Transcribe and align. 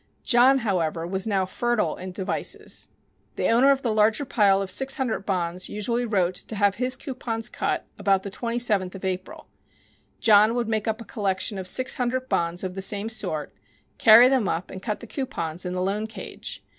John, 0.23 0.57
however, 0.57 1.05
was 1.05 1.27
now 1.27 1.45
fertile 1.45 1.95
in 1.95 2.11
devices. 2.11 2.87
The 3.35 3.49
owner 3.51 3.69
of 3.69 3.83
the 3.83 3.93
larger 3.93 4.25
pile 4.25 4.59
of 4.59 4.71
six 4.71 4.95
hundred 4.95 5.27
bonds 5.27 5.69
usually 5.69 6.05
wrote 6.07 6.33
to 6.33 6.55
have 6.55 6.77
his 6.81 6.95
coupons 6.95 7.49
cut 7.49 7.85
about 7.99 8.23
the 8.23 8.31
twenty 8.31 8.57
seventh 8.57 8.95
of 8.95 9.05
April. 9.05 9.45
John 10.19 10.55
would 10.55 10.67
make 10.67 10.87
up 10.87 11.01
a 11.01 11.05
collection 11.05 11.59
of 11.59 11.67
six 11.67 11.93
hundred 11.93 12.27
bonds 12.29 12.63
of 12.63 12.73
the 12.73 12.81
same 12.81 13.09
sort, 13.09 13.53
carry 13.99 14.27
them 14.27 14.47
up 14.49 14.71
and 14.71 14.81
cut 14.81 15.01
the 15.01 15.05
coupons 15.05 15.67
in 15.67 15.73
the 15.73 15.83
loan 15.83 16.07
cage. 16.07 16.63